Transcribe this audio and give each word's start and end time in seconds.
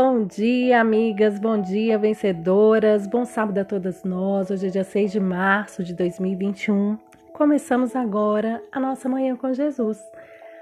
Bom 0.00 0.24
dia, 0.24 0.80
amigas, 0.80 1.40
bom 1.40 1.60
dia, 1.60 1.98
vencedoras, 1.98 3.04
bom 3.04 3.24
sábado 3.24 3.58
a 3.58 3.64
todas 3.64 4.04
nós. 4.04 4.48
Hoje 4.48 4.68
é 4.68 4.70
dia 4.70 4.84
6 4.84 5.10
de 5.10 5.18
março 5.18 5.82
de 5.82 5.92
2021. 5.92 6.96
Começamos 7.32 7.96
agora 7.96 8.62
a 8.70 8.78
nossa 8.78 9.08
manhã 9.08 9.34
com 9.34 9.52
Jesus. 9.52 9.98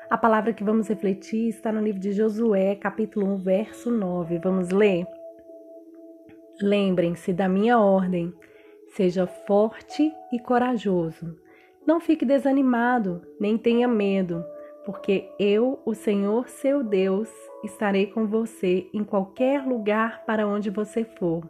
A 0.09 0.17
palavra 0.17 0.55
que 0.55 0.65
vamos 0.65 0.89
refletir 0.89 1.51
está 1.51 1.71
no 1.71 1.83
livro 1.83 2.01
de 2.01 2.13
Josué, 2.13 2.77
capítulo 2.77 3.27
1, 3.35 3.37
verso 3.37 3.91
9. 3.91 4.39
Vamos 4.39 4.71
ler? 4.71 5.07
Lembrem-se 6.59 7.31
da 7.35 7.47
minha 7.47 7.79
ordem. 7.79 8.33
Seja 8.95 9.27
forte 9.27 10.15
e 10.33 10.39
corajoso. 10.39 11.37
Não 11.87 12.01
fique 12.01 12.25
desanimado, 12.25 13.21
nem 13.39 13.59
tenha 13.59 13.87
medo 13.87 14.43
porque 14.87 15.29
eu, 15.37 15.81
o 15.85 15.95
Senhor 15.95 16.49
seu 16.49 16.85
Deus, 16.85 17.29
estarei 17.65 18.07
com 18.07 18.25
você 18.25 18.89
em 18.95 19.03
qualquer 19.03 19.67
lugar 19.67 20.25
para 20.25 20.47
onde 20.47 20.71
você 20.71 21.03
for. 21.05 21.43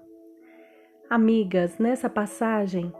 Amigas, 1.11 1.79
nessa 1.79 2.09
passagem, 2.09 2.91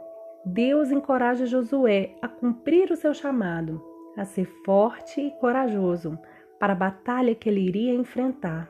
Deus 0.45 0.91
encoraja 0.91 1.47
Josué 1.47 2.15
a 2.21 2.27
cumprir 2.27 2.91
o 2.91 2.95
seu 2.95 3.15
chamado, 3.15 3.83
a 4.15 4.23
ser 4.25 4.45
forte 4.63 5.19
e 5.19 5.31
corajoso 5.39 6.17
para 6.59 6.73
a 6.73 6.75
batalha 6.75 7.33
que 7.33 7.49
ele 7.49 7.61
iria 7.61 7.95
enfrentar. 7.95 8.69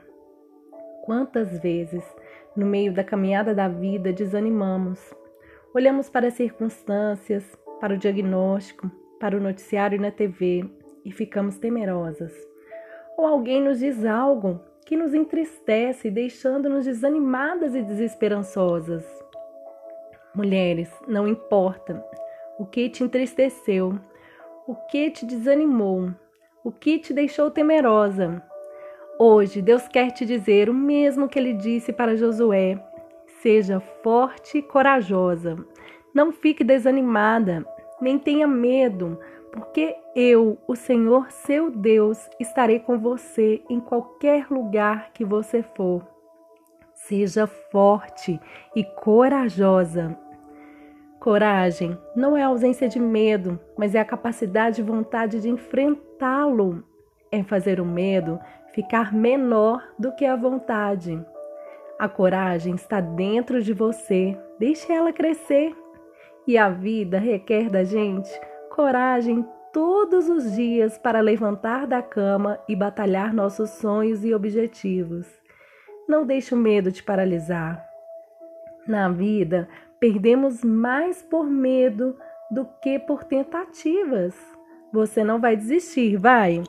Quantas 1.04 1.60
vezes, 1.60 2.04
no 2.56 2.66
meio 2.66 2.94
da 2.94 3.04
caminhada 3.04 3.54
da 3.54 3.68
vida, 3.68 4.14
desanimamos? 4.14 5.14
Olhamos 5.76 6.10
para 6.10 6.28
as 6.28 6.34
circunstâncias, 6.34 7.44
para 7.82 7.94
o 7.94 7.98
diagnóstico, 7.98 8.90
para 9.20 9.36
o 9.36 9.42
noticiário 9.42 10.00
na 10.00 10.12
TV 10.12 10.66
e 11.08 11.12
ficamos 11.12 11.58
temerosas. 11.58 12.34
Ou 13.18 13.26
alguém 13.26 13.62
nos 13.62 13.80
diz 13.80 14.06
algo 14.06 14.60
que 14.86 14.98
nos 14.98 15.14
entristece, 15.14 16.12
deixando-nos 16.12 16.86
desanimadas 16.86 17.74
e 17.74 17.82
desesperançosas. 17.82 19.06
Mulheres, 20.36 20.92
não 21.08 21.26
importa 21.26 22.04
o 22.60 22.66
que 22.66 22.90
te 22.90 23.06
entristeceu, 23.06 23.98
o 24.68 24.76
que 24.76 25.10
te 25.10 25.26
desanimou, 25.26 26.12
o 26.62 26.72
que 26.74 27.00
te 27.00 27.14
deixou 27.14 27.50
temerosa. 27.50 28.44
Hoje, 29.18 29.62
Deus 29.62 29.88
quer 29.88 30.12
te 30.12 30.26
dizer 30.26 30.70
o 30.70 30.74
mesmo 30.74 31.30
que 31.30 31.40
ele 31.40 31.54
disse 31.54 31.94
para 31.94 32.18
Josué: 32.18 32.78
seja 33.42 33.80
forte 33.80 34.58
e 34.58 34.62
corajosa. 34.62 35.56
Não 36.14 36.34
fique 36.34 36.66
desanimada, 36.66 37.66
nem 38.02 38.20
tenha 38.20 38.48
medo, 38.48 39.18
porque 39.52 39.96
eu, 40.16 40.58
o 40.68 40.76
Senhor 40.76 41.32
seu 41.32 41.72
Deus, 41.72 42.30
estarei 42.40 42.80
com 42.80 42.98
você 42.98 43.62
em 43.70 43.80
qualquer 43.80 44.48
lugar 44.52 45.12
que 45.14 45.24
você 45.24 45.64
for. 45.64 46.06
Seja 46.94 47.48
forte 47.48 48.40
e 48.76 48.84
corajosa. 48.84 50.18
Coragem 51.20 51.98
não 52.16 52.38
é 52.38 52.44
ausência 52.44 52.88
de 52.88 53.00
medo, 53.00 53.60
mas 53.78 53.96
é 53.96 54.00
a 54.00 54.06
capacidade 54.06 54.82
e 54.82 54.84
vontade 54.84 55.42
de 55.42 55.50
enfrentá-lo. 55.50 56.84
É 57.32 57.44
fazer 57.44 57.80
o 57.80 57.86
medo 57.86 58.40
ficar 58.74 59.12
menor 59.12 59.84
do 59.98 60.12
que 60.14 60.26
a 60.26 60.36
vontade. 60.36 61.20
A 61.98 62.08
coragem 62.08 62.76
está 62.76 63.00
dentro 63.02 63.62
de 63.62 63.74
você, 63.74 64.38
deixe 64.60 64.92
ela 64.94 65.12
crescer. 65.12 65.76
E 66.46 66.58
a 66.58 66.70
vida 66.70 67.18
requer 67.18 67.70
da 67.70 67.84
gente 67.84 68.30
coragem 68.78 69.44
todos 69.74 70.30
os 70.30 70.52
dias 70.54 71.00
para 71.00 71.20
levantar 71.20 71.88
da 71.88 72.00
cama 72.00 72.60
e 72.70 72.76
batalhar 72.76 73.34
nossos 73.34 73.72
sonhos 73.72 74.24
e 74.24 74.36
objetivos. 74.36 75.26
Não 76.08 76.24
deixe 76.24 76.54
o 76.54 76.58
medo 76.58 76.92
te 76.92 77.02
paralisar. 77.02 77.84
Na 78.88 79.10
vida, 79.10 79.68
perdemos 80.00 80.64
mais 80.64 81.24
por 81.24 81.50
medo 81.50 82.16
do 82.52 82.68
que 82.80 83.00
por 83.00 83.24
tentativas. 83.24 84.36
Você 84.94 85.24
não 85.24 85.42
vai 85.42 85.56
desistir, 85.56 86.16
vai? 86.16 86.64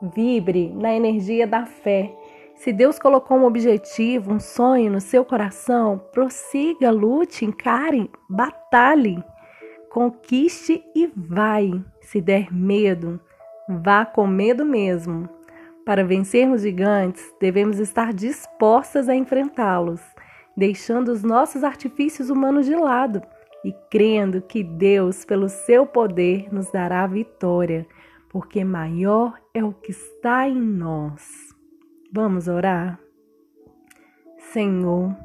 Vibre 0.00 0.72
na 0.72 0.94
energia 0.94 1.46
da 1.46 1.66
fé. 1.66 2.16
Se 2.54 2.72
Deus 2.72 2.98
colocou 2.98 3.36
um 3.36 3.44
objetivo, 3.44 4.32
um 4.32 4.40
sonho 4.40 4.90
no 4.90 5.02
seu 5.02 5.22
coração, 5.22 5.98
prossiga, 6.12 6.90
lute, 6.90 7.44
encare, 7.44 8.10
batalhe. 8.26 9.22
Conquiste 9.96 10.84
e 10.94 11.06
vai. 11.06 11.82
Se 12.02 12.20
der 12.20 12.52
medo, 12.52 13.18
vá 13.66 14.04
com 14.04 14.26
medo 14.26 14.62
mesmo. 14.62 15.26
Para 15.86 16.04
vencermos 16.04 16.60
gigantes, 16.60 17.24
devemos 17.40 17.78
estar 17.78 18.12
dispostas 18.12 19.08
a 19.08 19.16
enfrentá-los, 19.16 20.02
deixando 20.54 21.08
os 21.08 21.22
nossos 21.22 21.64
artifícios 21.64 22.28
humanos 22.28 22.66
de 22.66 22.76
lado 22.76 23.22
e 23.64 23.72
crendo 23.90 24.42
que 24.42 24.62
Deus, 24.62 25.24
pelo 25.24 25.48
seu 25.48 25.86
poder, 25.86 26.52
nos 26.52 26.70
dará 26.70 27.04
a 27.04 27.06
vitória, 27.06 27.86
porque 28.28 28.62
maior 28.62 29.40
é 29.54 29.64
o 29.64 29.72
que 29.72 29.92
está 29.92 30.46
em 30.46 30.60
nós. 30.60 31.54
Vamos 32.12 32.48
orar? 32.48 33.00
Senhor, 34.52 35.16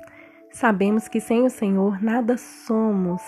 sabemos 0.49 1.09
que 1.09 1.19
sem 1.19 1.43
o 1.43 1.49
Senhor 1.49 2.01
nada 2.01 2.37
somos 2.37 3.21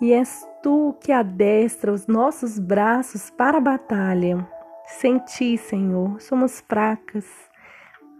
e 0.00 0.12
és 0.12 0.46
tu 0.62 0.94
que 1.00 1.12
adestra 1.12 1.92
os 1.92 2.06
nossos 2.06 2.58
braços 2.58 3.30
para 3.30 3.58
a 3.58 3.60
batalha. 3.60 4.46
Sem 4.86 5.18
ti, 5.18 5.56
Senhor, 5.56 6.20
somos 6.20 6.60
fracas, 6.60 7.26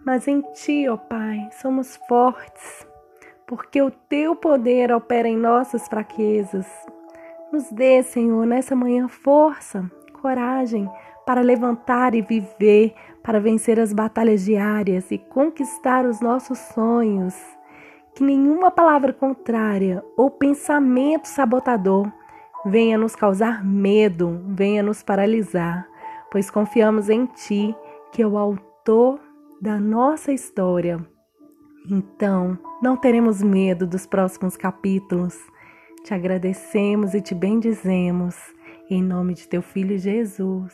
mas 0.05 0.27
em 0.27 0.41
ti, 0.53 0.87
ó 0.89 0.97
Pai, 0.97 1.49
somos 1.61 1.95
fortes, 2.07 2.87
porque 3.45 3.81
o 3.81 3.91
teu 3.91 4.35
poder 4.35 4.91
opera 4.91 5.27
em 5.27 5.37
nossas 5.37 5.87
fraquezas. 5.87 6.67
Nos 7.51 7.71
dê, 7.71 8.03
Senhor, 8.03 8.45
nessa 8.45 8.75
manhã 8.75 9.07
força, 9.07 9.89
coragem 10.21 10.89
para 11.25 11.41
levantar 11.41 12.15
e 12.15 12.21
viver, 12.21 12.93
para 13.21 13.39
vencer 13.39 13.79
as 13.79 13.93
batalhas 13.93 14.43
diárias 14.43 15.11
e 15.11 15.17
conquistar 15.17 16.05
os 16.05 16.21
nossos 16.21 16.57
sonhos 16.57 17.35
que 18.17 18.23
nenhuma 18.23 18.71
palavra 18.71 19.13
contrária 19.13 20.03
ou 20.17 20.31
pensamento 20.31 21.27
sabotador 21.27 22.11
venha 22.65 22.97
nos 22.97 23.15
causar 23.15 23.63
medo, 23.63 24.41
venha 24.47 24.81
nos 24.81 25.03
paralisar, 25.03 25.87
pois 26.31 26.49
confiamos 26.49 27.09
em 27.09 27.27
Ti, 27.27 27.75
que 28.11 28.23
é 28.23 28.27
o 28.27 28.35
autor 28.35 29.19
da 29.61 29.79
nossa 29.79 30.31
história. 30.31 30.99
Então, 31.91 32.57
não 32.81 32.97
teremos 32.97 33.43
medo 33.43 33.85
dos 33.85 34.07
próximos 34.07 34.57
capítulos. 34.57 35.37
Te 36.03 36.15
agradecemos 36.15 37.13
e 37.13 37.21
te 37.21 37.35
bendizemos, 37.35 38.35
em 38.89 39.03
nome 39.03 39.35
de 39.35 39.47
Teu 39.47 39.61
Filho 39.61 39.95
Jesus. 39.95 40.73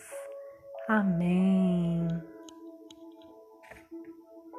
Amém. 0.87 2.07